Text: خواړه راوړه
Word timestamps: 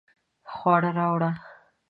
خواړه 0.53 0.89
راوړه 0.97 1.31